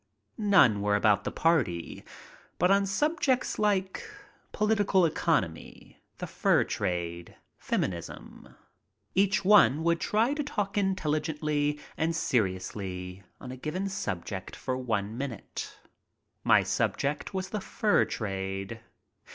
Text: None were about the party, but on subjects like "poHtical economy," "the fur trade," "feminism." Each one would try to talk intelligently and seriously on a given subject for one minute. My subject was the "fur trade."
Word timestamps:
None 0.39 0.81
were 0.81 0.95
about 0.95 1.25
the 1.25 1.31
party, 1.31 2.03
but 2.57 2.71
on 2.71 2.87
subjects 2.87 3.59
like 3.59 4.03
"poHtical 4.51 5.07
economy," 5.07 6.01
"the 6.17 6.25
fur 6.25 6.63
trade," 6.63 7.35
"feminism." 7.59 8.55
Each 9.13 9.45
one 9.45 9.83
would 9.83 9.99
try 9.99 10.33
to 10.33 10.41
talk 10.43 10.75
intelligently 10.75 11.79
and 11.97 12.15
seriously 12.15 13.21
on 13.39 13.51
a 13.51 13.55
given 13.57 13.87
subject 13.89 14.55
for 14.55 14.75
one 14.75 15.19
minute. 15.19 15.77
My 16.43 16.63
subject 16.63 17.35
was 17.35 17.49
the 17.49 17.61
"fur 17.61 18.03
trade." 18.05 18.79